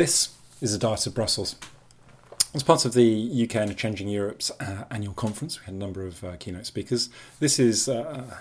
[0.00, 0.30] This
[0.62, 1.56] is a Diet of Brussels.
[2.54, 6.06] As part of the UK and Changing Europe's uh, annual conference, we had a number
[6.06, 7.10] of uh, keynote speakers.
[7.38, 8.38] This is uh,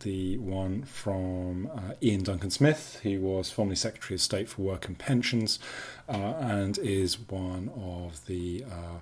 [0.00, 4.88] the one from uh, Iain Duncan Smith, who was formerly Secretary of State for Work
[4.88, 5.58] and Pensions
[6.08, 9.00] uh, and is one of the uh,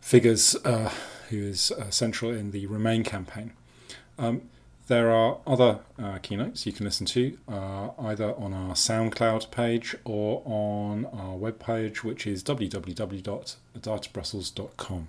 [0.00, 0.56] figures
[1.28, 3.52] who is central in the Remain campaign.
[4.18, 4.48] Um,
[4.86, 9.96] there are other uh, keynotes you can listen to uh, either on our SoundCloud page
[10.04, 15.08] or on our webpage, which is www.dietofbrussels.com.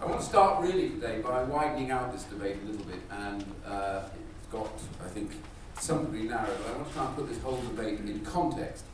[0.00, 3.44] I want to start really today by widening out this debate a little bit, and
[3.64, 4.02] uh,
[4.38, 4.68] it's got,
[5.04, 5.30] I think,
[5.78, 8.84] some degree narrow, but I want to try and put this whole debate in context.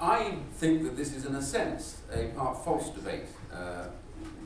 [0.00, 3.86] I think that this is, in a sense, a part false debate uh,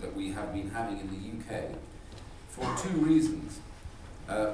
[0.00, 1.72] that we have been having in the UK
[2.56, 3.60] for two reasons.
[4.26, 4.52] Uh,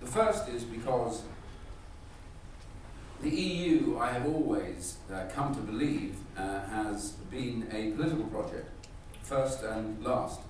[0.00, 1.22] the first is because
[3.22, 8.68] the EU, I have always uh, come to believe, uh, has been a political project,
[9.22, 10.40] first and last.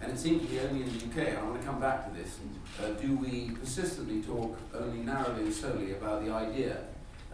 [0.00, 2.06] And it seems to be only in the UK, and I want to come back
[2.06, 2.38] to this,
[2.82, 6.76] uh, do we persistently talk only narrowly and solely about the idea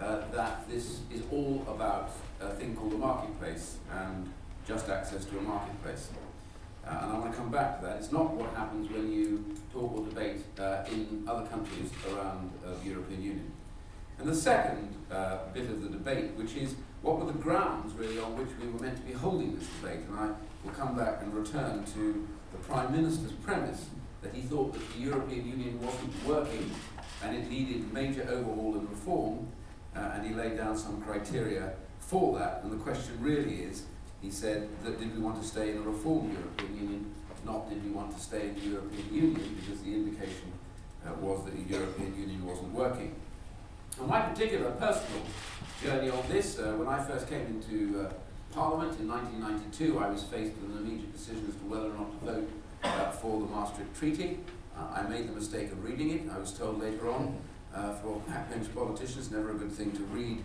[0.00, 4.32] uh, that this is all about a thing called the marketplace and
[4.66, 6.10] just access to a marketplace.
[6.86, 7.96] Uh, and I want to come back to that.
[7.96, 12.70] It's not what happens when you talk or debate uh, in other countries around uh,
[12.82, 13.52] the European Union.
[14.18, 18.18] And the second uh, bit of the debate, which is what were the grounds really
[18.18, 20.00] on which we were meant to be holding this debate?
[20.08, 20.30] And I
[20.64, 23.86] will come back and return to the Prime Minister's premise
[24.22, 26.70] that he thought that the European Union wasn't working
[27.22, 29.46] and it needed major overhaul and reform,
[29.94, 32.60] uh, and he laid down some criteria for that.
[32.62, 33.84] And the question really is
[34.22, 37.82] he said that did we want to stay in a reformed European Union, not did
[37.84, 40.52] we want to stay in the European Union, because the indication
[41.06, 43.14] uh, was that the European Union wasn't working.
[43.98, 45.22] And my particular personal
[45.82, 48.12] journey on this, uh, when I first came into uh,
[48.52, 52.20] Parliament in 1992, I was faced with an immediate decision as to whether or not
[52.20, 52.50] to vote
[52.84, 54.40] uh, for the Maastricht Treaty.
[54.76, 56.22] Uh, I made the mistake of reading it.
[56.30, 57.38] I was told later on,
[57.74, 60.44] uh, for backbench politicians, never a good thing to read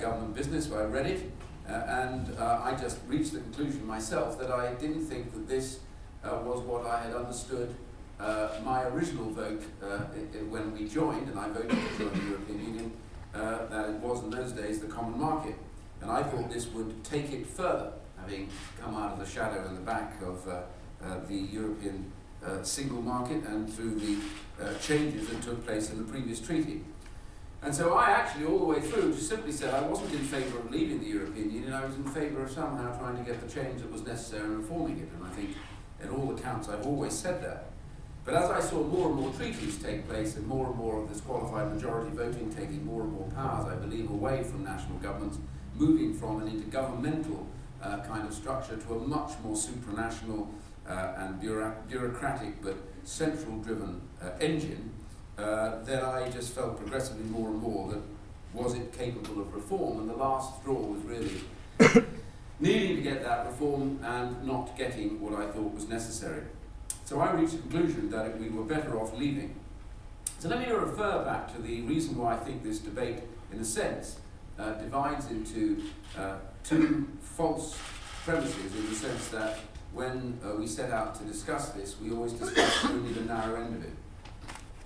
[0.00, 1.30] government business, but I read it.
[1.68, 5.80] Uh, and uh, I just reached the conclusion myself that I didn't think that this
[6.24, 7.74] uh, was what I had understood
[8.18, 9.98] uh, my original vote uh,
[10.48, 12.92] when we joined, and I voted to join the European Union,
[13.34, 15.54] uh, that it was in those days the common market.
[16.00, 18.48] And I thought this would take it further, having
[18.80, 20.44] come out of the shadow in the back of
[21.28, 22.10] the European
[22.62, 24.16] single market and through the
[24.80, 26.82] changes that took place in the previous treaty.
[27.60, 30.58] And so I actually, all the way through, just simply said I wasn't in favour
[30.58, 33.52] of leaving the European Union, I was in favour of somehow trying to get the
[33.52, 35.08] change that was necessary in reforming it.
[35.16, 35.50] And I think,
[36.00, 37.70] in all accounts, I've always said that.
[38.24, 41.08] But as I saw more and more treaties take place and more and more of
[41.08, 45.38] this qualified majority voting taking more and more powers, I believe, away from national governments,
[45.74, 47.44] moving from an intergovernmental
[47.82, 50.48] uh, kind of structure to a much more supranational
[50.86, 51.40] uh, and
[51.88, 54.90] bureaucratic but central driven uh, engine,
[55.38, 58.02] uh, then I just felt progressively more and more that
[58.52, 60.00] was it capable of reform?
[60.00, 61.40] And the last straw was really
[62.60, 66.42] needing to get that reform and not getting what I thought was necessary.
[67.04, 69.54] So I reached the conclusion that we were better off leaving.
[70.40, 73.20] So let me refer back to the reason why I think this debate,
[73.52, 74.18] in a sense,
[74.58, 75.84] uh, divides into
[76.18, 77.78] uh, two false
[78.24, 79.58] premises in the sense that
[79.92, 83.76] when uh, we set out to discuss this, we always discuss only the narrow end
[83.76, 83.92] of it.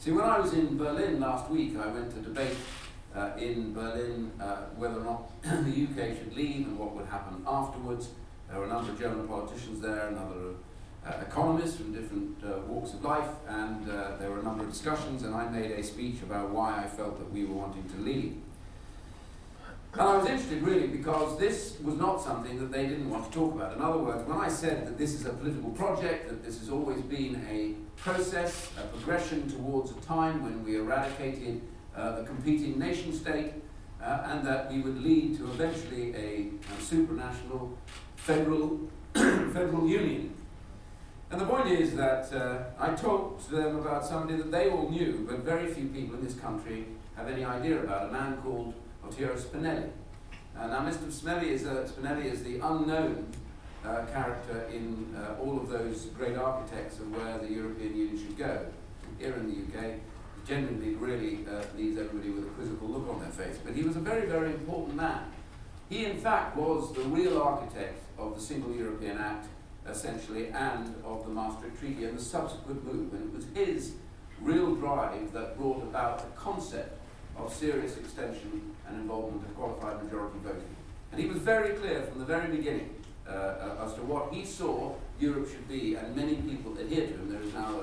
[0.03, 2.57] See, when I was in Berlin last week, I went to debate
[3.15, 7.41] uh, in Berlin uh, whether or not the UK should leave and what would happen
[7.47, 8.09] afterwards.
[8.51, 10.55] There were a number of German politicians there, another
[11.07, 14.71] uh, economists from different uh, walks of life, and uh, there were a number of
[14.71, 17.97] discussions, and I made a speech about why I felt that we were wanting to
[17.99, 18.42] leave.
[19.93, 23.39] And I was interested really because this was not something that they didn't want to
[23.39, 23.77] talk about.
[23.77, 26.71] In other words, when I said that this is a political project, that this has
[26.71, 31.61] always been a process, a progression towards a time when we eradicated
[31.95, 33.53] uh, the competing nation state,
[34.03, 37.73] uh, and that we would lead to eventually a, a supranational
[38.17, 38.81] federal,
[39.15, 40.35] federal union.
[41.31, 44.89] And the point is that uh, I talked to them about somebody that they all
[44.89, 48.73] knew, but very few people in this country have any idea about, a man called
[49.05, 49.91] Altiero Spinelli.
[50.59, 51.11] Uh, now, Mr.
[51.11, 53.27] Spinelli is, uh, Spinelli is the unknown
[53.85, 58.37] uh, character in uh, all of those great architects of where the European Union should
[58.37, 58.67] go.
[59.19, 59.95] Here in the UK,
[60.47, 63.59] genuinely really uh, leaves everybody with a quizzical look on their face.
[63.65, 65.25] But he was a very, very important man.
[65.89, 69.49] He, in fact, was the real architect of the Single European Act,
[69.89, 73.13] essentially, and of the Maastricht Treaty and the subsequent move.
[73.13, 73.93] And it was his
[74.41, 76.99] real drive that brought about the concept
[77.37, 80.77] of serious extension and involvement of qualified majority voting.
[81.11, 82.95] And he was very clear from the very beginning
[83.27, 87.13] uh, uh, as to what he saw Europe should be, and many people adhere to
[87.13, 87.31] him.
[87.31, 87.81] There is now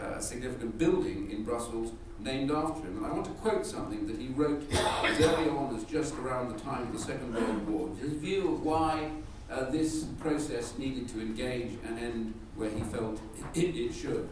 [0.00, 2.96] a, a, significant building in Brussels named after him.
[2.96, 6.58] And I want to quote something that he wrote early on as just around the
[6.60, 7.88] time of the Second World War.
[8.00, 9.10] His view of why
[9.50, 13.20] uh, this process needed to engage and end where he felt
[13.54, 14.28] it, it should.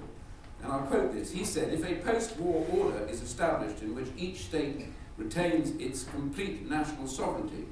[0.63, 1.31] And I'll quote this.
[1.31, 4.87] He said, If a post war order is established in which each state
[5.19, 7.67] retains its complete national sovereignty,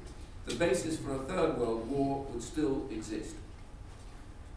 [0.45, 3.35] the basis for a third world war would still exist.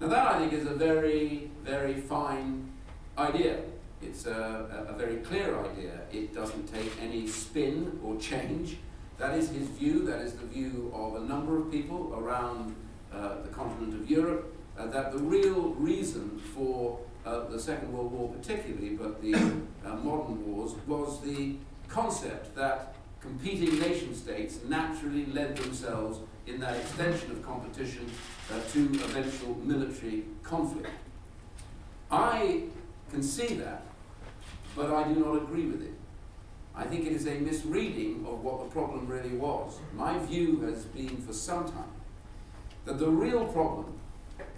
[0.01, 2.71] Now, that I think is a very, very fine
[3.17, 3.61] idea.
[4.03, 6.01] It's a, a, very clear idea.
[6.11, 8.79] It doesn't take any spin or change.
[9.19, 10.07] That is his view.
[10.07, 12.75] That is the view of a number of people around
[13.13, 14.57] uh, the continent of Europe.
[14.79, 19.97] Uh, that the real reason for uh, the Second World War, particularly, but the uh,
[19.97, 21.57] modern wars, was the
[21.91, 28.11] concept that competing nation states naturally led themselves in that extension of competition
[28.51, 30.89] uh, to eventual military conflict.
[32.11, 32.63] I
[33.11, 33.83] can see that,
[34.75, 35.95] but I do not agree with it.
[36.75, 39.79] I think it is a misreading of what the problem really was.
[39.95, 41.93] My view has been for some time
[42.85, 44.00] that the real problem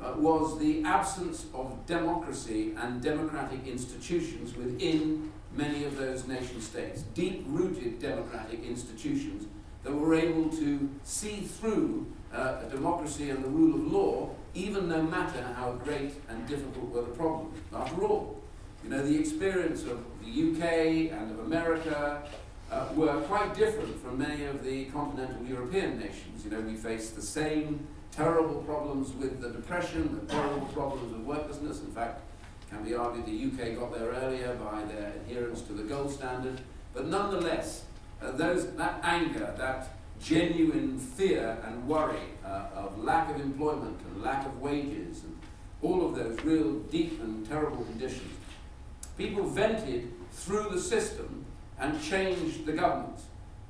[0.02, 7.02] uh, was the absence of democracy and democratic institutions within many of those nation states,
[7.14, 9.46] deep rooted democratic institutions
[9.84, 15.02] that were able to see through uh, democracy and the rule of law, even no
[15.02, 17.58] matter how great and difficult were the problems.
[17.75, 18.40] After all,
[18.82, 22.22] you know, the experience of the UK and of America
[22.70, 26.44] uh, were quite different from many of the continental European nations.
[26.44, 31.26] You know, we faced the same terrible problems with the depression, the terrible problems of
[31.26, 31.81] worklessness.
[31.81, 32.20] In fact,
[32.70, 36.61] can be argued the UK got there earlier by their adherence to the gold standard.
[36.94, 37.85] But nonetheless,
[38.23, 44.23] uh, those, that anger, that genuine fear and worry uh, of lack of employment and
[44.23, 45.37] lack of wages and
[45.82, 48.32] all of those real deep and terrible conditions,
[49.19, 51.44] people vented through the system
[51.79, 53.25] and changed the governments.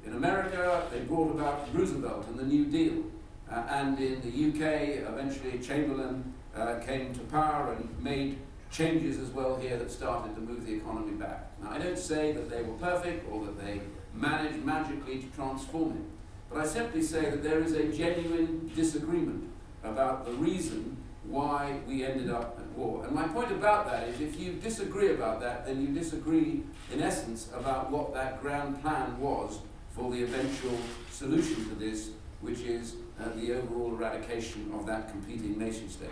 [0.05, 3.05] In America, they brought about Roosevelt and the New Deal.
[3.53, 8.39] Uh, and in the UK, eventually Chamberlain uh, came to power and made
[8.71, 11.51] changes as well here that started to move the economy back.
[11.63, 13.83] Now, I don't say that they were perfect or that they
[14.15, 16.03] managed magically to transform it,
[16.51, 19.51] but I simply say that there is a genuine disagreement
[19.85, 23.05] about the reason why we ended up at war.
[23.05, 27.03] And my point about that is if you disagree about that, then you disagree, in
[27.03, 29.59] essence, about what that grand plan was
[29.91, 30.79] for the eventual
[31.11, 32.11] solution to this,
[32.41, 32.97] which is
[33.37, 36.11] the overall eradication of that competing nation state.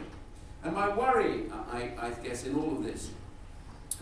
[0.62, 3.10] And my worry, I, I guess, in all of this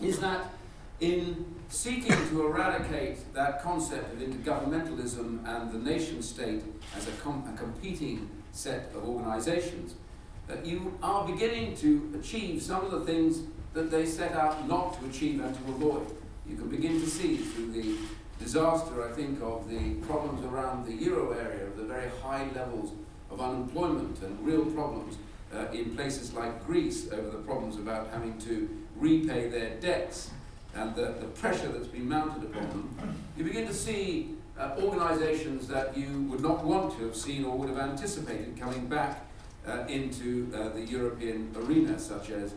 [0.01, 0.53] is that
[0.99, 6.61] in seeking to eradicate that concept of intergovernmentalism and the nation state
[6.95, 9.95] as a, com- a competing set of organizations,
[10.47, 13.43] that you are beginning to achieve some of the things
[13.73, 16.07] that they set out not to achieve and to avoid.
[16.47, 17.95] You can begin to see through the
[18.39, 22.93] disaster, I think, of the problems around the euro area, of the very high levels
[23.29, 25.17] of unemployment and real problems
[25.53, 30.31] uh, in places like Greece over the problems about having to repay their debts
[30.75, 35.67] and the, the pressure that's been mounted upon them, you begin to see uh, organizations
[35.67, 39.25] that you would not want to have seen or would have anticipated coming back
[39.67, 42.53] uh, into uh, the European arena, such as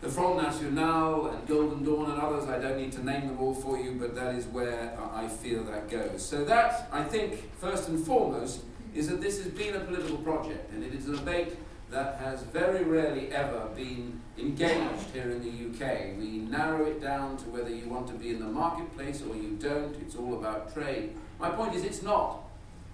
[0.00, 2.48] the Front National and Golden Dawn and others.
[2.48, 5.64] I don't need to name them all for you, but that is where I feel
[5.64, 6.24] that goes.
[6.24, 8.60] So, that, I think, first and foremost,
[8.94, 11.56] is that this has been a political project and it is a debate
[11.90, 16.18] that has very rarely ever been engaged here in the UK.
[16.18, 19.56] We narrow it down to whether you want to be in the marketplace or you
[19.60, 19.94] don't.
[20.00, 21.14] It's all about trade.
[21.38, 22.43] My point is, it's not.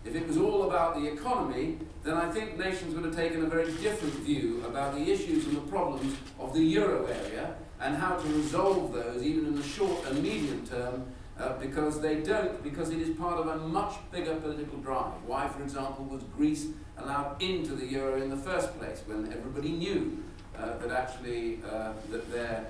[0.05, 3.47] If it was all about the economy, then I think nations would have taken a
[3.47, 8.17] very different view about the issues and the problems of the euro area and how
[8.17, 11.07] to resolve those, even in the short and medium term,
[11.39, 15.13] uh, because they don't, because it is part of a much bigger political drive.
[15.27, 19.71] Why, for example, was Greece allowed into the euro in the first place when everybody
[19.71, 20.23] knew
[20.59, 22.67] uh, that actually uh, that their,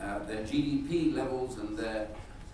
[0.00, 2.08] uh, their GDP levels and their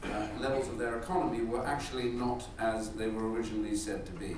[0.04, 4.36] uh, levels of their economy were actually not as they were originally said to be.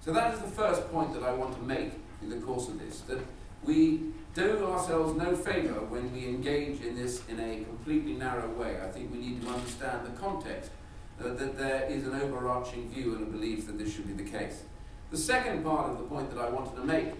[0.00, 2.78] So that is the first point that I want to make in the course of
[2.78, 3.18] this, that
[3.64, 8.78] we do ourselves no favour when we engage in this in a completely narrow way.
[8.80, 10.70] I think we need to understand the context,
[11.18, 14.30] uh, that there is an overarching view and a belief that this should be the
[14.30, 14.62] case.
[15.10, 17.14] The second part of the point that I wanted to make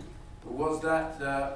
[0.45, 1.55] was that uh,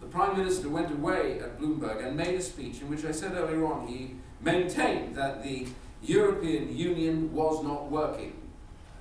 [0.00, 3.32] the Prime Minister went away at Bloomberg and made a speech in which I said
[3.34, 5.66] earlier on he maintained that the
[6.02, 8.34] European Union was not working.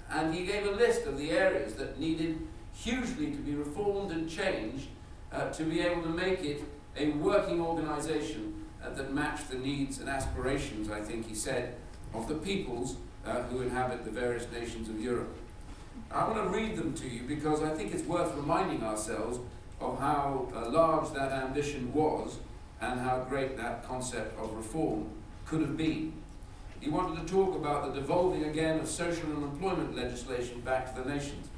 [0.10, 2.40] And he gave a list of the areas that needed
[2.74, 4.88] hugely to be reformed and changed
[5.32, 6.64] uh, to be able to make it
[6.98, 11.76] a working organisation uh, that matched the needs and aspirations, I think he said,
[12.14, 15.38] of the peoples uh, who inhabit the various nations of Europe.
[16.12, 19.40] I want to read them to you because I think it's worth reminding ourselves
[19.80, 22.38] of how uh, large that ambition was
[22.82, 25.10] and how great that concept of reform
[25.52, 26.14] could have been.
[26.80, 31.02] He wanted to talk about the devolving again of social and employment legislation back to
[31.02, 31.50] the nations.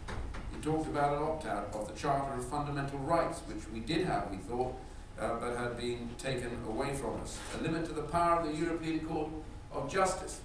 [0.52, 4.08] He talked about an opt out of the Charter of Fundamental Rights, which we did
[4.08, 4.74] have, we thought,
[5.20, 7.38] uh, but had been taken away from us.
[7.56, 9.30] A limit to the power of the European Court
[9.72, 10.42] of Justice.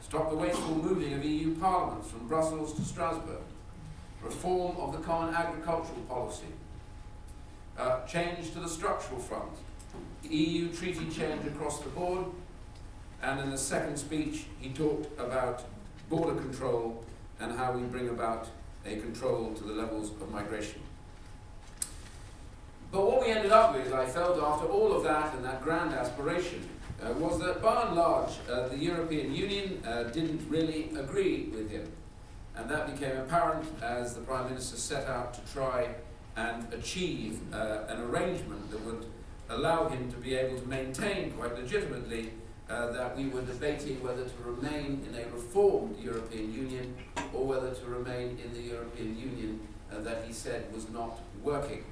[0.00, 3.42] Stop the wasteful moving of EU parliaments from Brussels to Strasbourg.
[4.24, 6.52] Reform of the common agricultural policy.
[7.78, 9.52] Uh, change to the structural front.
[10.24, 12.26] EU treaty change across the board.
[13.22, 15.64] And in the second speech, he talked about
[16.10, 17.04] border control
[17.40, 18.48] and how we bring about
[18.84, 20.80] a control to the levels of migration.
[22.90, 25.94] But what we ended up with, I felt, after all of that and that grand
[25.94, 26.68] aspiration,
[27.02, 31.70] uh, was that by and large, uh, the European Union uh, didn't really agree with
[31.70, 31.90] him.
[32.54, 35.94] And that became apparent as the Prime Minister set out to try
[36.36, 39.06] and achieve uh, an arrangement that would
[39.48, 42.32] allow him to be able to maintain quite legitimately
[42.72, 46.94] uh, that we were debating whether to remain in a reformed European Union
[47.34, 49.60] or whether to remain in the European Union
[49.92, 51.84] uh, that he said was not working.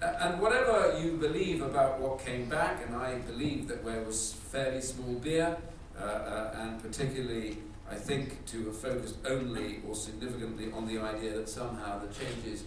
[0.00, 4.32] Uh, and whatever you believe about what came back, and I believe that there was
[4.32, 5.56] fairly small beer,
[5.98, 7.58] uh, uh, and particularly,
[7.90, 12.64] I think, to have focused only or significantly on the idea that somehow the changes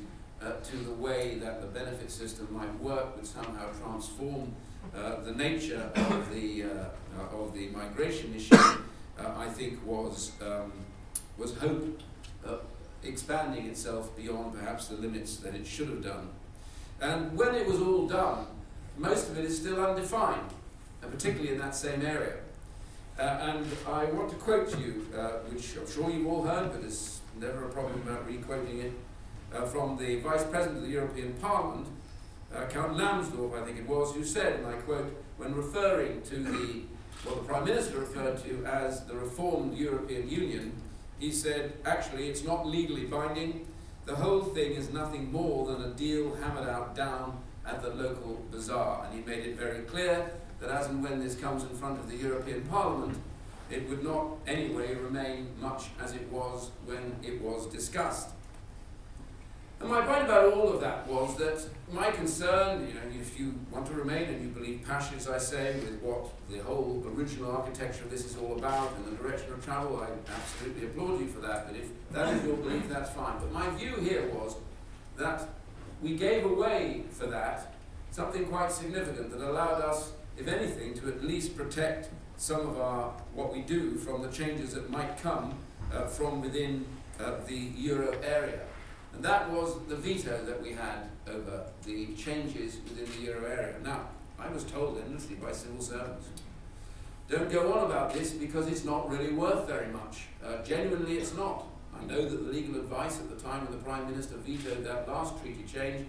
[0.63, 4.55] to the way that the benefit system might work would somehow transform
[4.95, 8.55] uh, the nature of the, uh, of the migration issue,
[9.19, 10.71] I think, was, um,
[11.37, 12.01] was hope
[13.03, 16.29] expanding itself beyond perhaps the limits that it should have done.
[17.01, 18.45] And when it was all done,
[18.97, 20.49] most of it is still undefined,
[21.01, 22.35] and particularly in that same area.
[23.17, 26.71] Uh, and I want to quote to you, uh, which I'm sure you've all heard,
[26.71, 28.91] but it's never a problem about re-quoting it,
[29.53, 31.87] uh, from the Vice President of the European Parliament,
[32.55, 36.35] uh, Count Lambsdorff, I think it was, who said, and I quote, when referring to
[36.35, 36.81] the
[37.23, 40.73] what the Prime Minister referred to as the reformed European Union,
[41.19, 43.67] he said, actually, it's not legally binding,
[44.05, 48.43] the whole thing is nothing more than a deal hammered out down at the local
[48.49, 49.05] bazaar.
[49.05, 52.09] And he made it very clear that as and when this comes in front of
[52.09, 53.17] the European Parliament,
[53.69, 58.29] it would not anyway remain much as it was when it was discussed.
[60.31, 61.61] About all of that was that
[61.91, 65.37] my concern, you know, if you want to remain and you believe passion, as I
[65.37, 69.51] say, with what the whole original architecture of this is all about and the direction
[69.51, 71.67] of travel, I absolutely applaud you for that.
[71.67, 73.39] But if that is your belief, that's fine.
[73.41, 74.55] But my view here was
[75.17, 75.49] that
[76.01, 77.73] we gave away for that
[78.11, 82.07] something quite significant that allowed us, if anything, to at least protect
[82.37, 85.55] some of our what we do from the changes that might come
[85.93, 86.85] uh, from within
[87.19, 88.61] uh, the euro area.
[89.13, 93.75] And that was the veto that we had over the changes within the euro area.
[93.83, 94.07] Now,
[94.39, 96.27] I was told endlessly by civil servants,
[97.29, 100.27] don't go on about this because it's not really worth very much.
[100.43, 101.65] Uh, genuinely, it's not.
[101.97, 105.07] I know that the legal advice at the time when the Prime Minister vetoed that
[105.07, 106.07] last treaty change,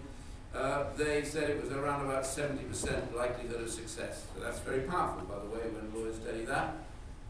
[0.55, 4.27] uh, they said it was around about 70% likelihood of success.
[4.35, 6.75] So that's very powerful, by the way, when lawyers tell you that.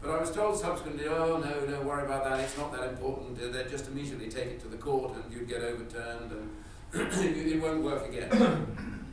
[0.03, 3.37] But I was told subsequently, oh no, don't worry about that, it's not that important,
[3.37, 6.49] they'd just immediately take it to the court and you'd get overturned and
[6.93, 8.29] it won't work again.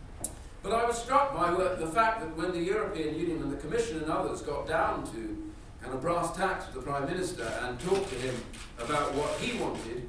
[0.64, 3.98] but I was struck by the fact that when the European Union and the Commission
[3.98, 8.08] and others got down to kind of brass tacks with the Prime Minister and talked
[8.08, 8.34] to him
[8.80, 10.08] about what he wanted,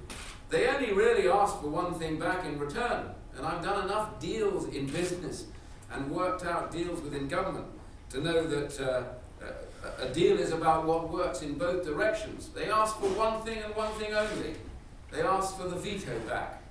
[0.49, 3.05] they only really asked for one thing back in return.
[3.37, 5.45] And I've done enough deals in business
[5.91, 7.67] and worked out deals within government
[8.09, 9.03] to know that uh,
[9.99, 12.49] a deal is about what works in both directions.
[12.49, 14.55] They ask for one thing and one thing only.
[15.11, 16.61] They ask for the veto back.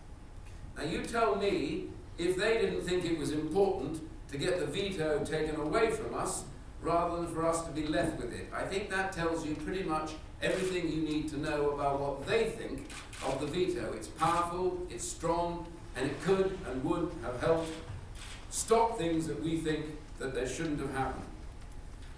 [0.77, 1.89] Now, you tell me
[2.19, 4.01] if they didn't think it was important
[4.31, 6.45] to get the veto taken away from us
[6.81, 8.49] rather than for us to be left with it.
[8.55, 10.13] I think that tells you pretty much
[10.43, 12.89] everything you need to know about what they think
[13.27, 13.93] of the veto.
[13.93, 17.71] It's powerful, it's strong, and it could and would have helped
[18.51, 19.87] stop things that we think
[20.19, 21.30] that they shouldn't have happened.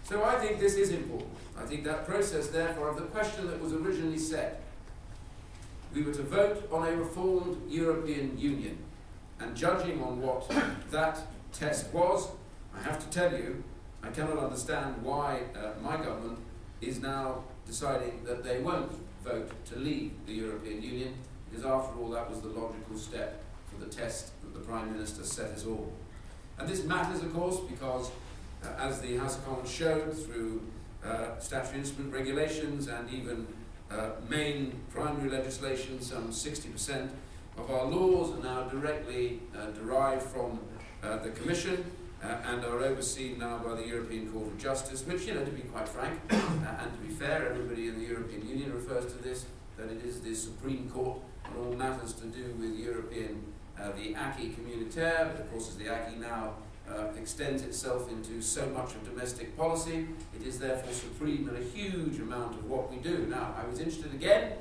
[0.05, 1.31] So I think this is important.
[1.57, 4.63] I think that process, therefore, of the question that was originally set,
[5.95, 8.79] we were to vote on a reformed European Union.
[9.39, 10.51] And judging on what
[10.91, 11.21] that
[11.53, 12.29] test was,
[12.75, 13.63] I have to tell you,
[14.03, 16.39] I cannot understand why uh, my government
[16.81, 18.93] is now deciding that they won't
[19.25, 21.15] vote to leave the European Union,
[21.49, 25.23] because after all, that was the logical step for the test that the Prime Minister
[25.23, 25.93] set us all.
[26.59, 28.11] And this matters, of course, because
[28.65, 30.63] uh, as the House of Commons showed through
[31.05, 33.47] uh, statutory instrument regulations and even
[33.91, 37.09] uh, main primary legislation, some 60%
[37.59, 40.61] of our laws are now directly uh, derived from
[41.03, 41.85] uh, the Commission
[42.23, 45.51] uh, and are overseen now by the European Court of Justice, which, you know, to
[45.51, 49.47] be quite frank and to be fair, everybody in the European Union refers to this,
[49.77, 53.43] that it is the Supreme Court on all matters to do with European,
[53.97, 56.55] the acquis communautaire, but of course as the acquis now
[56.97, 60.07] uh, extends itself into so much of domestic policy.
[60.35, 63.27] It is therefore supreme in a huge amount of what we do.
[63.29, 64.53] Now, I was interested again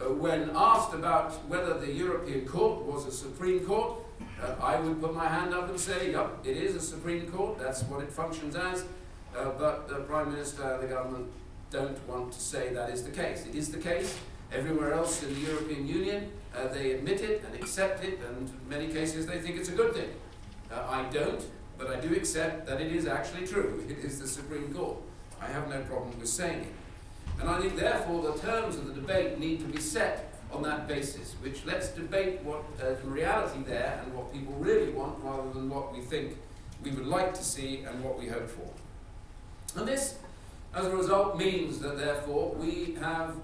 [0.00, 3.98] uh, when asked about whether the European Court was a Supreme Court.
[4.40, 7.58] Uh, I would put my hand up and say, yep, it is a Supreme Court,
[7.58, 8.84] that's what it functions as.
[9.36, 11.26] Uh, but the Prime Minister and the government
[11.70, 13.46] don't want to say that is the case.
[13.46, 14.18] It is the case.
[14.52, 18.68] Everywhere else in the European Union, uh, they admit it and accept it, and in
[18.68, 20.10] many cases they think it's a good thing.
[20.70, 21.42] Uh, I don't.
[21.76, 23.84] But I do accept that it is actually true.
[23.88, 24.96] It is the Supreme Court.
[25.40, 26.72] I have no problem with saying it.
[27.40, 30.86] And I think, therefore, the terms of the debate need to be set on that
[30.86, 35.50] basis, which let's debate what uh, the reality there and what people really want rather
[35.52, 36.36] than what we think
[36.82, 38.70] we would like to see and what we hope for.
[39.76, 40.18] And this,
[40.74, 43.34] as a result, means that, therefore, we have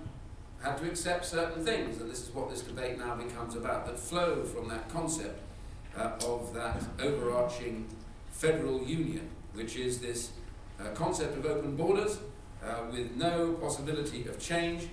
[0.62, 3.98] had to accept certain things, and this is what this debate now becomes about, that
[3.98, 5.40] flow from that concept
[5.96, 7.86] uh, of that overarching
[8.40, 10.30] federal union, which is this
[10.80, 12.20] uh, concept of open borders
[12.64, 14.88] uh, with no possibility of change.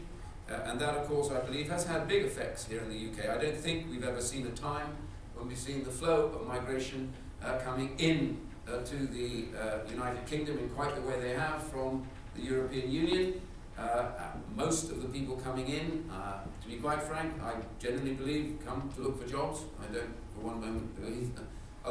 [0.49, 3.29] Uh, and that, of course, I believe has had big effects here in the UK.
[3.29, 4.95] I don't think we've ever seen a time
[5.35, 8.37] when we've seen the flow of migration uh, coming in
[8.67, 12.91] uh, to the uh, United Kingdom in quite the way they have from the European
[12.91, 13.41] Union.
[14.55, 16.03] most of the people coming in,
[16.61, 19.61] to be quite frank, I generally believe come to look for jobs.
[19.79, 21.31] I don't for one moment believe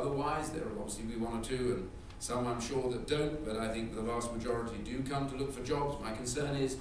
[0.07, 1.91] Otherwise, there will obviously be one or two, and
[2.21, 5.53] some I'm sure that don't, but I think the vast majority do come to look
[5.53, 6.01] for jobs.
[6.01, 6.77] My concern is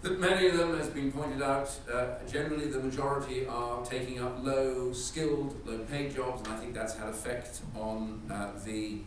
[0.00, 4.18] that many of them, as has been pointed out, uh, generally the majority are taking
[4.18, 9.00] up low skilled, low paid jobs, and I think that's had effect on uh, the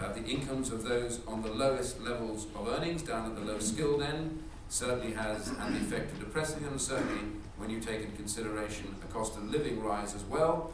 [0.00, 3.58] uh, the incomes of those on the lowest levels of earnings, down at the low
[3.58, 6.78] skilled end, certainly has the effect of depressing them.
[6.78, 7.24] Certainly,
[7.56, 10.72] when you take into consideration a cost of living rise as well,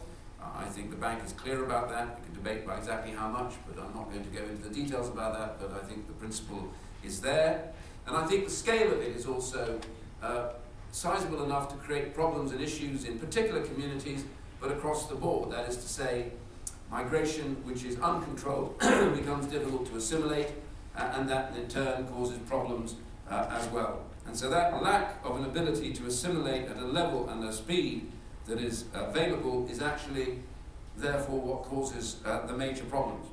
[0.56, 2.18] I think the bank is clear about that.
[2.18, 4.74] We can debate about exactly how much, but I'm not going to go into the
[4.74, 5.60] details about that.
[5.60, 6.68] But I think the principle
[7.04, 7.72] is there.
[8.06, 9.80] And I think the scale of it is also
[10.22, 10.50] uh,
[10.92, 14.24] sizable enough to create problems and issues in particular communities,
[14.60, 15.50] but across the board.
[15.52, 16.32] That is to say,
[16.90, 20.48] migration which is uncontrolled becomes difficult to assimilate,
[20.96, 22.94] uh, and that in turn causes problems
[23.30, 24.02] uh, as well.
[24.26, 28.10] And so that lack of an ability to assimilate at a level and a speed
[28.48, 30.40] that is available is actually,
[30.96, 33.26] therefore, what causes uh, the major problems.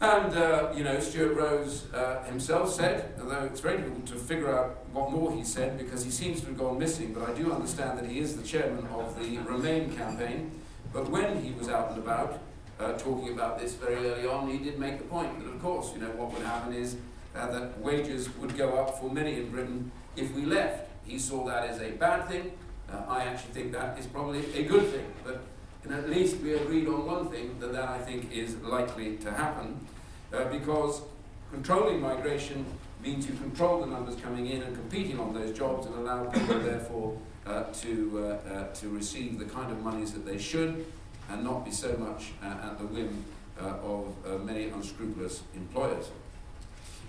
[0.00, 4.56] And, uh, you know, Stuart Rose uh, himself said, although it's very difficult to figure
[4.56, 7.52] out what more he said because he seems to have gone missing, but I do
[7.52, 10.52] understand that he is the chairman of the Remain campaign.
[10.92, 12.38] But when he was out and about
[12.78, 15.92] uh, talking about this very early on, he did make the point that, of course,
[15.92, 16.96] you know, what would happen is
[17.34, 20.88] uh, that wages would go up for many in Britain if we left.
[21.04, 22.52] He saw that as a bad thing,
[22.92, 25.42] uh, I actually think that is probably a good thing, but
[25.90, 29.86] at least we agreed on one thing that that I think is likely to happen,
[30.32, 31.02] uh, because
[31.50, 32.64] controlling migration
[33.02, 36.58] means you control the numbers coming in and competing on those jobs and allow people
[36.70, 40.84] therefore uh, to, uh, uh, to receive the kind of monies that they should
[41.30, 43.24] and not be so much uh, at the whim
[43.58, 46.10] of many unscrupulous employers.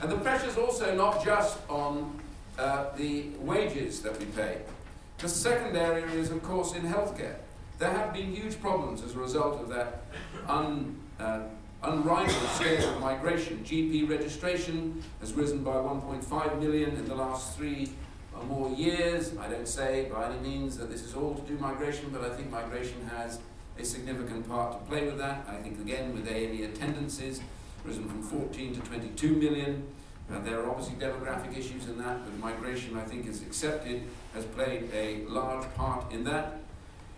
[0.01, 2.19] And the pressure is also not just on
[2.57, 4.61] the wages that we pay.
[5.19, 7.35] The second area is, of course, in healthcare.
[7.77, 10.03] There have been huge problems as a result of that
[10.47, 11.41] un, uh,
[11.83, 13.57] unrivaled scale of migration.
[13.65, 17.89] GP registration has risen by 1.5 million in the last three
[18.33, 19.37] or more years.
[19.37, 22.29] I don't say by any means that this is all to do migration, but I
[22.29, 23.39] think migration has
[23.77, 25.45] a significant part to play with that.
[25.49, 27.41] I think, again, with A&E attendances,
[27.83, 29.85] risen from 14 to 22 million.
[30.31, 34.45] Uh, there are obviously demographic issues in that, but migration, I think, is accepted, has
[34.45, 36.59] played a large part in that.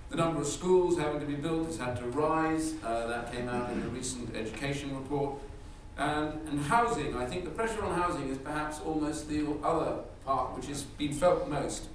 [0.10, 2.74] The number of schools having to be built has had to rise.
[2.84, 5.36] Uh, that came out in a recent education report.
[5.98, 10.56] And, and housing, I think the pressure on housing is perhaps almost the other part
[10.56, 11.88] which has been felt most.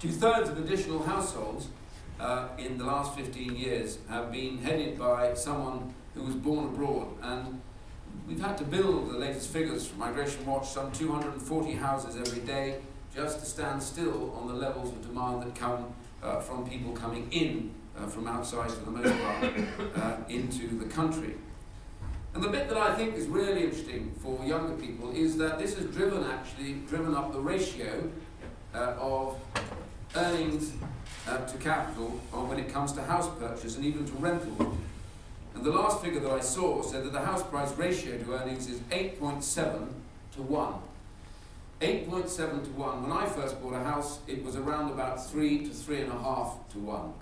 [0.00, 1.68] Two thirds of additional households
[2.20, 7.08] uh, in the last 15 years have been headed by someone who was born abroad.
[7.22, 7.60] And
[8.26, 12.80] we've had to build the latest figures from Migration Watch, some 240 houses every day,
[13.14, 17.28] just to stand still on the levels of demand that come uh, from people coming
[17.30, 19.52] in uh, from outside, for the most part,
[19.96, 21.34] uh, into the country.
[22.34, 25.74] And the bit that I think is really interesting for younger people is that this
[25.76, 28.10] has driven actually driven up the ratio
[28.74, 29.36] uh, of
[30.14, 30.72] earnings
[31.26, 34.76] uh, to capital when it comes to house purchase and even to rental.
[35.58, 38.68] And the last figure that I saw said that the house price ratio to earnings
[38.68, 39.88] is 8.7
[40.36, 40.74] to 1.
[41.80, 43.02] 8.7 to 1.
[43.02, 47.12] When I first bought a house, it was around about 3 to 3.5 to 1.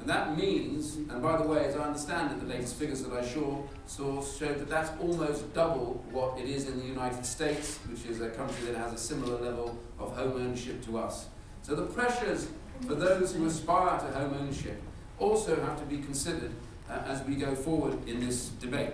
[0.00, 3.12] And that means, and by the way, as I understand it, the latest figures that
[3.12, 7.78] I saw, saw showed that that's almost double what it is in the United States,
[7.90, 11.26] which is a country that has a similar level of home ownership to us.
[11.60, 12.48] So the pressures
[12.86, 14.80] for those who aspire to home ownership
[15.18, 16.52] also have to be considered
[16.88, 18.92] as we go forward in this debate.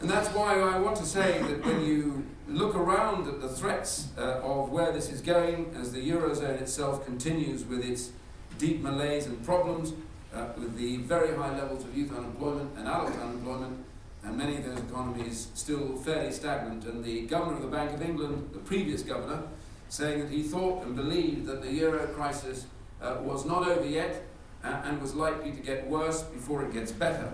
[0.00, 4.08] And that's why I want to say that when you look around at the threats
[4.16, 8.10] uh, of where this is going, as the Eurozone itself continues with its
[8.58, 9.92] deep malaise and problems,
[10.34, 13.84] uh, with the very high levels of youth unemployment and adult unemployment,
[14.22, 16.84] and many of those economies still fairly stagnant.
[16.84, 19.42] And the governor of the Bank of England, the previous governor,
[19.88, 22.66] saying that he thought and believed that the euro crisis
[23.02, 24.29] uh, was not over yet uh,
[24.62, 27.32] and was likely to get worse before it gets better.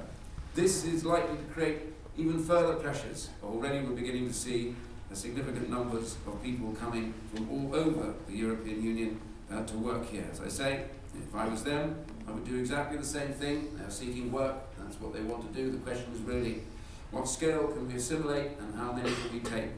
[0.55, 1.79] This is likely to create
[2.17, 3.31] even further pressures.
[3.43, 4.75] Already we're beginning to see
[5.11, 10.09] a significant numbers of people coming from all over the European Union uh, to work
[10.09, 10.25] here.
[10.33, 10.85] As I say,
[11.15, 13.77] if I was them, I would do exactly the same thing.
[13.77, 15.71] They're seeking work, that's what they want to do.
[15.71, 16.63] The question is really
[17.11, 19.71] what scale can we assimilate and how many can we take?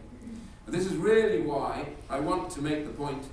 [0.67, 3.25] And this is really why I want to make the point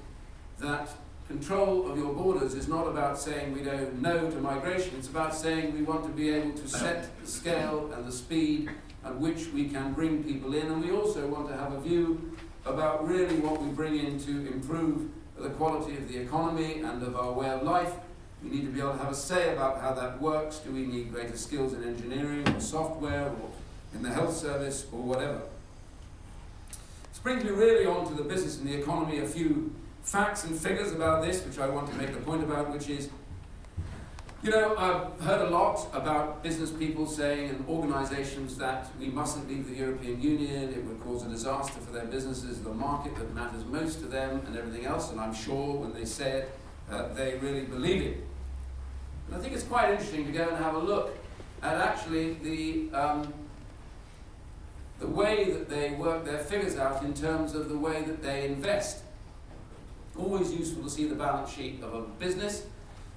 [0.60, 0.90] that
[1.28, 5.34] control of your borders is not about saying we don't know to migration, it's about
[5.34, 8.70] saying we want to be able to set the scale and the speed
[9.04, 12.32] at which we can bring people in, and we also want to have a view
[12.66, 17.16] about really what we bring in to improve the quality of the economy and of
[17.16, 17.94] our way of life.
[18.44, 20.60] We need to be able to have a say about how that works.
[20.60, 23.50] Do we need greater skills in engineering or software or
[23.94, 25.42] in the health service or whatever?
[27.10, 29.74] This brings me really on to the business and the economy, a few
[30.06, 33.10] facts and figures about this, which I want to make the point about, which is
[34.46, 39.50] you know, I've heard a lot about business people saying and organisations that we mustn't
[39.50, 43.34] leave the European Union, it would cause a disaster for their businesses, the market that
[43.34, 45.12] matters most to them, and everything else.
[45.12, 46.60] And I'm sure when they say it,
[46.92, 48.24] uh, they really believe it.
[49.26, 51.18] And I think it's quite interesting to go and have a look
[51.64, 53.34] at actually the, um,
[55.00, 58.46] the way that they work their figures out in terms of the way that they
[58.46, 59.02] invest.
[60.18, 62.66] Always useful to see the balance sheet of a business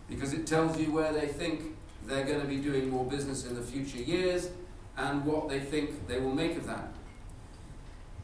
[0.08, 3.54] because it tells you where they think they're going to be doing more business in
[3.54, 4.50] the future years
[4.96, 6.88] and what they think they will make of that.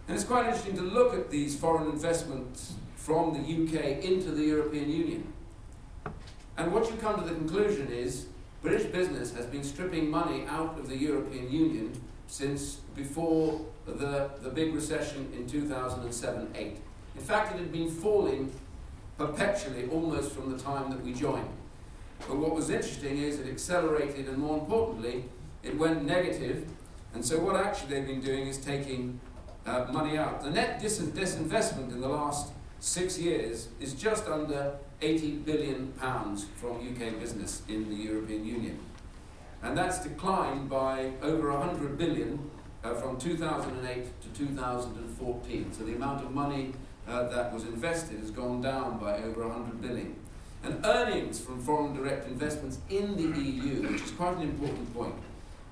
[0.09, 4.43] And it's quite interesting to look at these foreign investments from the UK into the
[4.43, 5.33] European Union.
[6.57, 8.27] And what you come to the conclusion is
[8.63, 14.49] British business has been stripping money out of the European Union since before the, the
[14.49, 16.77] big recession in 2007 8.
[17.17, 18.53] In fact, it had been falling
[19.19, 21.49] perpetually almost from the time that we joined.
[22.21, 25.25] But what was interesting is it accelerated, and more importantly,
[25.63, 26.67] it went negative.
[27.13, 29.21] And so, what actually they've been doing is taking
[29.67, 30.43] uh, money out.
[30.43, 36.47] The net dis- disinvestment in the last six years is just under 80 billion pounds
[36.57, 38.79] from UK business in the European Union.
[39.63, 42.51] And that's declined by over 100 billion
[42.83, 45.73] uh, from 2008 to 2014.
[45.73, 46.73] So the amount of money
[47.09, 50.17] uh, that was invested has gone down by over 100 billion.
[50.63, 55.15] And earnings from foreign direct investments in the EU, which is quite an important point,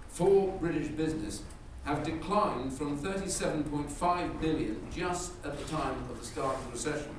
[0.09, 1.43] for British business
[1.85, 7.15] have declined from 37.5 billion just at the time of the start of the recession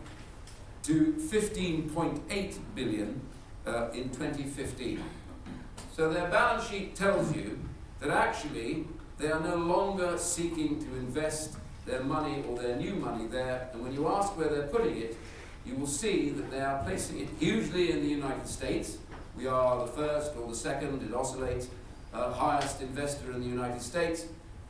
[0.83, 3.21] to 15.8 billion
[3.65, 5.03] uh, in 2015.
[5.95, 7.59] So their balance sheet tells you
[7.99, 8.85] that actually
[9.17, 13.83] they are no longer seeking to invest their money or their new money there, and
[13.83, 15.17] when you ask where they're putting it,
[15.65, 18.97] you will see that they are placing it hugely in the United States.
[19.37, 21.67] We are the first or the second, it oscillates,
[22.13, 24.25] uh, highest investor in the United States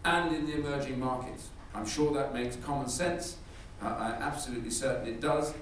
[0.06, 1.49] and in the emerging markets.
[1.76, 3.38] I'm sure that makes common sense.
[3.82, 5.54] Uh, I'm absolutely certain it does.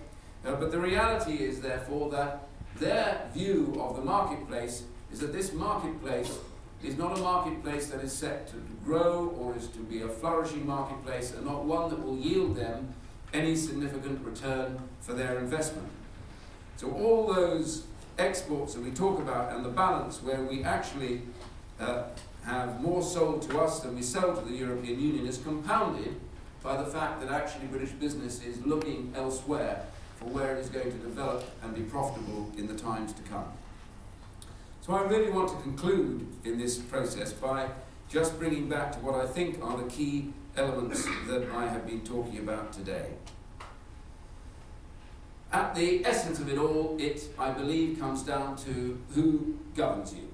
[0.45, 5.53] Uh, but the reality is, therefore, that their view of the marketplace is that this
[5.53, 6.37] marketplace
[6.83, 10.65] is not a marketplace that is set to grow or is to be a flourishing
[10.65, 12.93] marketplace and not one that will yield them
[13.33, 15.87] any significant return for their investment.
[16.77, 17.85] So all those
[18.17, 21.21] exports that we talk about and the balance where we actually
[21.79, 22.03] uh,
[22.45, 26.19] have more sold to us than we sell to the European Union is compounded
[26.63, 29.85] by the fact that actually British business is looking elsewhere
[30.17, 33.51] for where it is going to develop and be profitable in the times to come.
[34.81, 37.67] So I really want to conclude in this process by
[38.09, 42.01] just bringing back to what I think are the key elements that I have been
[42.01, 43.11] talking about today.
[45.53, 50.33] At the essence of it all, it, I believe, comes down to who governs you.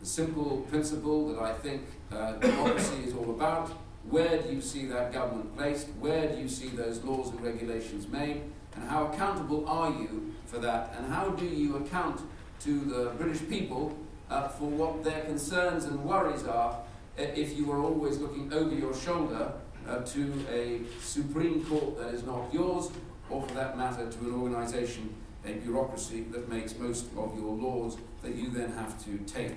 [0.00, 3.70] The simple principle that I think uh, democracy is all about.
[4.10, 5.86] Where do you see that government placed?
[6.00, 8.42] Where do you see those laws and regulations made?
[8.74, 10.94] And how accountable are you for that?
[10.96, 12.22] And how do you account
[12.60, 13.96] to the British people
[14.30, 16.72] uh, for what their concerns and worries are
[17.18, 19.52] uh, if you are always looking over your shoulder
[19.88, 22.90] uh, to a Supreme Court that is not yours
[23.30, 27.96] or for that matter to an organisation, a bureaucracy that makes most of your laws
[28.22, 29.56] that you then have to take.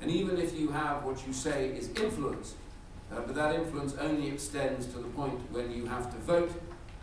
[0.00, 2.54] And even if you have what you say is influence,
[3.10, 6.52] uh, but that influence only extends to the point when you have to vote,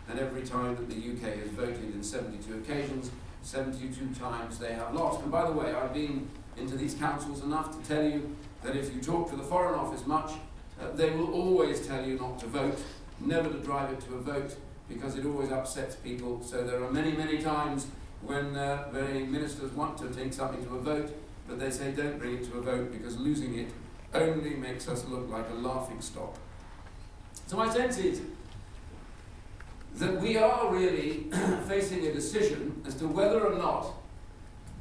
[0.08, 3.10] and every time that the UK has voted in 72 occasions,
[3.44, 5.22] 72 times they have lost.
[5.22, 8.94] And by the way, I've been into these councils enough to tell you that if
[8.94, 10.32] you talk to the Foreign Office much,
[10.80, 12.80] uh, they will always tell you not to vote,
[13.20, 14.56] never to drive it to a vote,
[14.88, 16.42] because it always upsets people.
[16.42, 17.86] So there are many, many times
[18.22, 21.14] when uh, ministers want to take something to a vote,
[21.46, 23.68] but they say don't bring it to a vote because losing it
[24.14, 26.36] only makes us look like a laughing stock.
[27.46, 28.22] So my sense is
[29.96, 31.26] that we are really
[31.68, 33.92] facing a decision as to whether or not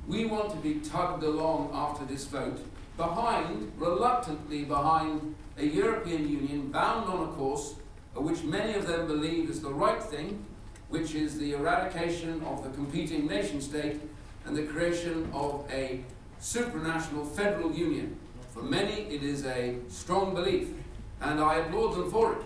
[0.07, 2.59] we want to be tugged along after this vote
[2.97, 7.75] behind, reluctantly behind, a European Union bound on a course
[8.15, 10.45] which many of them believe is the right thing,
[10.89, 13.99] which is the eradication of the competing nation state
[14.45, 16.01] and the creation of a
[16.39, 18.15] supranational federal union.
[18.53, 20.69] For many, it is a strong belief,
[21.21, 22.41] and I applaud them for it.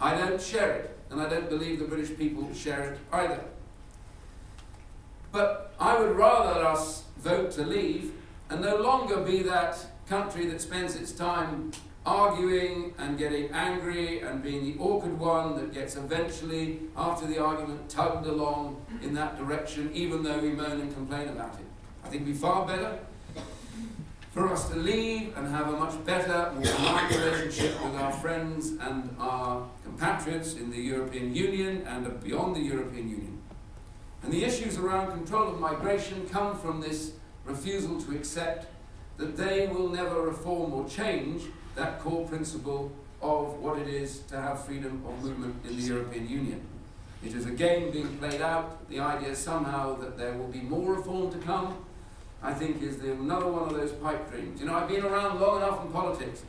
[0.00, 3.40] I don't share it, and I don't believe the British people share it either.
[5.32, 8.12] But I would rather us vote to leave
[8.50, 11.72] and no longer be that country that spends its time
[12.04, 17.88] arguing and getting angry and being the awkward one that gets eventually, after the argument,
[17.88, 21.66] tugged along in that direction, even though we moan and complain about it.
[22.04, 22.98] I think it'd be far better
[24.36, 28.72] for us to leave and have a much better, more aligned relationship with our friends
[28.82, 33.40] and our compatriots in the European Union and beyond the European Union.
[34.22, 37.12] And the issues around control of migration come from this
[37.46, 38.66] refusal to accept
[39.16, 41.44] that they will never reform or change
[41.74, 46.28] that core principle of what it is to have freedom of movement in the European
[46.28, 46.60] Union.
[47.24, 48.86] It is a game being played out.
[48.90, 51.78] The idea somehow that there will be more reform to come,
[52.46, 54.60] I think, is the, another one of those pipe dreams.
[54.60, 56.42] You know, I've been around long enough in politics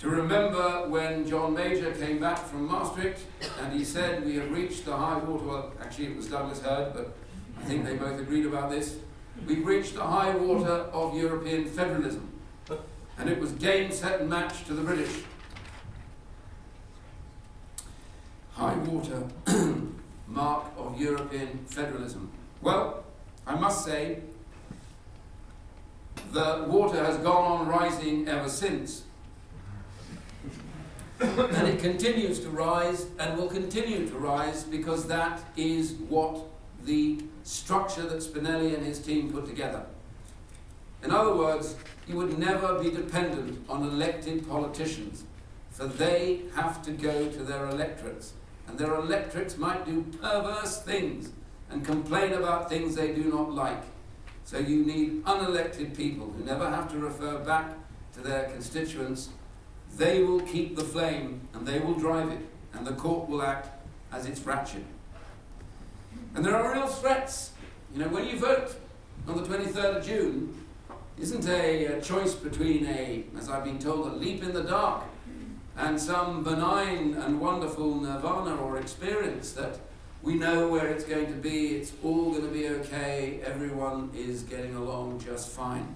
[0.00, 3.20] to remember when John Major came back from Maastricht
[3.62, 5.44] and he said we have reached the high water.
[5.44, 7.16] Well, actually, it was Douglas Hurd, but
[7.58, 8.98] I think they both agreed about this.
[9.46, 12.28] We've reached the high water of European federalism
[13.16, 15.22] and it was game, set, and match to the British.
[18.52, 19.26] High water
[20.28, 22.30] mark of European federalism.
[22.60, 23.04] Well,
[23.46, 24.20] I must say,
[26.32, 29.02] the water has gone on rising ever since.
[31.20, 36.44] and it continues to rise and will continue to rise because that is what
[36.84, 39.84] the structure that Spinelli and his team put together.
[41.02, 45.24] In other words, you would never be dependent on elected politicians,
[45.70, 48.32] for they have to go to their electorates.
[48.66, 51.30] And their electorates might do perverse things
[51.70, 53.82] and complain about things they do not like.
[54.48, 57.74] So you need unelected people who never have to refer back
[58.14, 59.28] to their constituents.
[59.98, 62.40] They will keep the flame and they will drive it,
[62.72, 63.68] and the court will act
[64.10, 64.86] as its ratchet.
[66.34, 67.50] And there are real threats.
[67.92, 68.74] You know, when you vote
[69.26, 70.64] on the 23rd of June,
[71.18, 75.04] isn't a, a choice between a, as I've been told, a leap in the dark
[75.76, 79.78] and some benign and wonderful nirvana or experience that
[80.22, 84.42] we know where it's going to be, it's all going to be okay, everyone is
[84.42, 85.94] getting along just fine.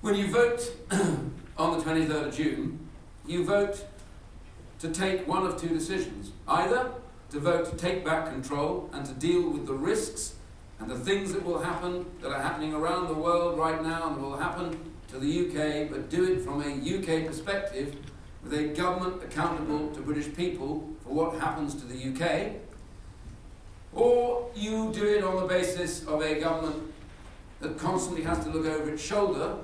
[0.00, 0.72] When you vote
[1.56, 2.88] on the 23rd of June,
[3.26, 3.84] you vote
[4.80, 6.30] to take one of two decisions.
[6.46, 6.90] Either
[7.30, 10.34] to vote to take back control and to deal with the risks
[10.78, 14.22] and the things that will happen, that are happening around the world right now and
[14.22, 17.96] will happen to the UK, but do it from a UK perspective
[18.44, 22.52] with a government accountable to British people for what happens to the UK.
[23.94, 26.92] Or you do it on the basis of a government
[27.60, 29.56] that constantly has to look over its shoulder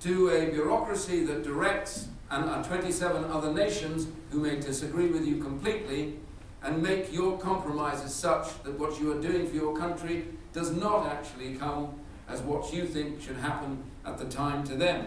[0.00, 6.16] to a bureaucracy that directs and 27 other nations who may disagree with you completely
[6.62, 11.06] and make your compromises such that what you are doing for your country does not
[11.06, 11.94] actually come
[12.28, 15.06] as what you think should happen at the time to them.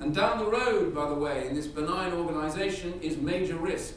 [0.00, 3.94] And down the road, by the way, in this benign organisation is major risk.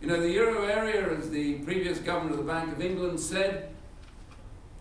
[0.00, 3.70] You know, the euro area, as the previous governor of the Bank of England said,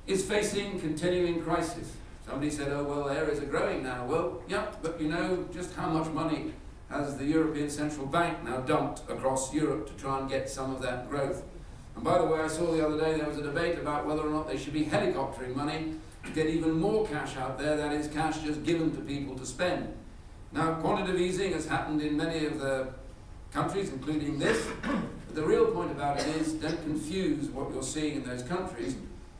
[0.06, 1.93] is facing continuing crisis.
[2.25, 4.06] Somebody said, oh, well, areas are growing now.
[4.06, 6.53] Well, yeah, but you know just how much money
[6.89, 10.82] has the European Central Bank now dumped across Europe to try and get some of
[10.82, 11.43] that growth.
[11.95, 14.21] And by the way, I saw the other day there was a debate about whether
[14.21, 17.91] or not they should be helicoptering money to get even more cash out there, that
[17.91, 19.93] is, cash just given to people to spend.
[20.51, 22.89] Now, quantitative easing has happened in many of the
[23.51, 24.67] countries, including this.
[24.81, 28.95] But the real point about it is don't confuse what you're seeing in those countries,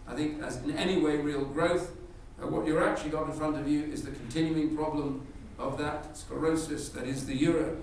[0.07, 1.95] I think, as in any way real growth.
[2.41, 5.25] Uh, what you're actually got in front of you is the continuing problem
[5.57, 7.77] of that sclerosis that is the euro.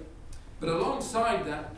[0.60, 1.74] But alongside that,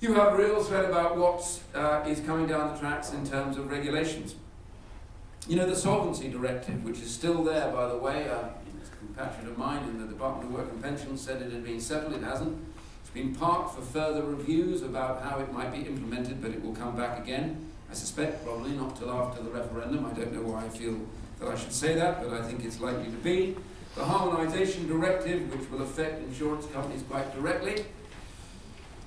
[0.00, 3.56] you have a real threat about what uh, is coming down the tracks in terms
[3.56, 4.34] of regulations.
[5.48, 8.48] You know, the Solvency Directive, which is still there, by the way, uh,
[9.16, 12.14] compatriot of mine in the Department of Work and Pensions said it had been settled,
[12.14, 12.58] it hasn't.
[13.16, 16.94] Been parked for further reviews about how it might be implemented, but it will come
[16.94, 17.64] back again.
[17.90, 20.04] I suspect probably not till after the referendum.
[20.04, 21.00] I don't know why I feel
[21.40, 23.56] that I should say that, but I think it's likely to be
[23.94, 27.86] the Harmonisation Directive, which will affect insurance companies quite directly.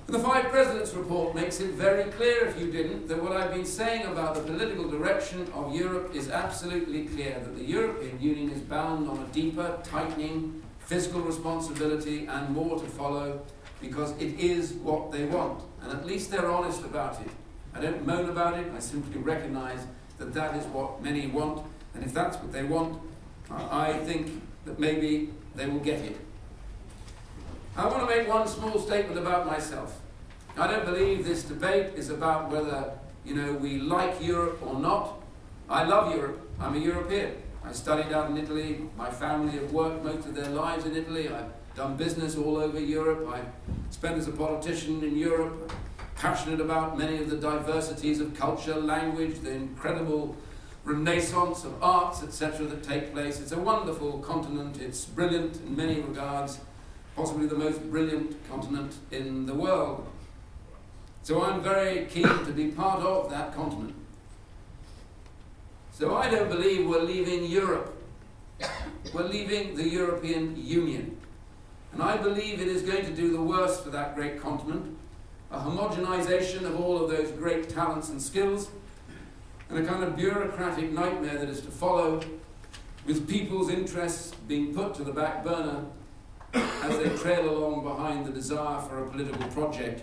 [0.08, 3.52] And the Five Presidents report makes it very clear, if you didn't, that what I've
[3.52, 8.50] been saying about the political direction of Europe is absolutely clear that the European Union
[8.50, 13.40] is bound on a deeper, tightening fiscal responsibility and more to follow
[13.80, 15.62] because it is what they want.
[15.82, 17.30] And at least they're honest about it.
[17.74, 19.86] I don't moan about it, I simply recognize
[20.18, 21.64] that that is what many want.
[21.94, 23.00] And if that's what they want,
[23.50, 26.16] I think that maybe they will get it.
[27.76, 30.00] I want to make one small statement about myself.
[30.56, 32.92] I don't believe this debate is about whether,
[33.24, 35.14] you know, we like Europe or not.
[35.68, 36.40] I love Europe.
[36.60, 37.36] I'm a European.
[37.64, 38.80] I studied out in Italy.
[38.96, 41.28] My family have worked most of their lives in Italy.
[41.28, 43.28] I've done business all over Europe.
[43.32, 43.46] I've
[43.90, 45.72] spent as a politician in Europe.
[46.16, 50.36] Passionate about many of the diversities of culture, language, the incredible
[50.84, 53.40] renaissance of arts, etc., that take place.
[53.40, 54.80] It's a wonderful continent.
[54.80, 56.60] It's brilliant in many regards,
[57.16, 60.06] possibly the most brilliant continent in the world.
[61.22, 63.94] So I'm very keen to be part of that continent.
[65.92, 67.94] So I don't believe we're leaving Europe.
[69.14, 71.18] We're leaving the European Union.
[71.92, 74.96] And I believe it is going to do the worst for that great continent
[75.50, 78.70] a homogenization of all of those great talents and skills
[79.68, 82.20] and a kind of bureaucratic nightmare that is to follow,
[83.06, 85.84] with people's interests being put to the back burner
[86.54, 90.02] as they trail along behind the desire for a political project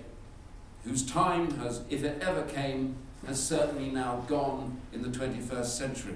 [0.83, 2.95] whose time has, if it ever came,
[3.25, 6.15] has certainly now gone in the 21st century.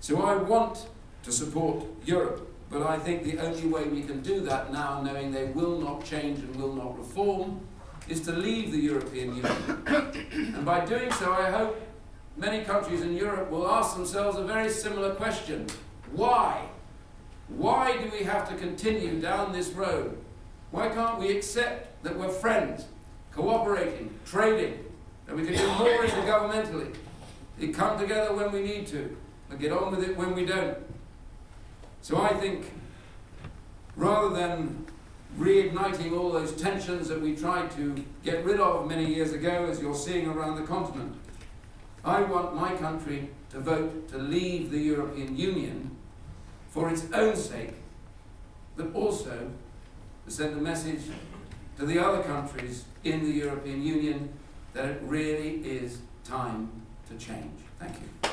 [0.00, 0.88] So I want
[1.24, 5.32] to support Europe, but I think the only way we can do that now, knowing
[5.32, 7.60] they will not change and will not reform,
[8.08, 9.82] is to leave the European Union.
[10.54, 11.80] and by doing so, I hope
[12.36, 15.66] many countries in Europe will ask themselves a very similar question
[16.12, 16.66] Why?
[17.48, 20.16] Why do we have to continue down this road?
[20.70, 22.84] Why can't we accept that we're friends,
[23.32, 24.78] cooperating, trading,
[25.26, 26.94] that we can do more intergovernmentally?
[27.58, 29.16] We come together when we need to,
[29.50, 30.78] and get on with it when we don't.
[32.02, 32.72] So I think
[33.96, 34.86] rather than
[35.38, 39.80] reigniting all those tensions that we tried to get rid of many years ago, as
[39.80, 41.14] you're seeing around the continent,
[42.04, 45.96] I want my country to vote to leave the European Union
[46.70, 47.74] for its own sake,
[48.76, 49.50] but also
[50.24, 51.02] to send a message
[51.78, 54.30] to the other countries in the European Union
[54.72, 56.70] that it really is time
[57.08, 57.60] to change.
[57.78, 58.30] Thank you.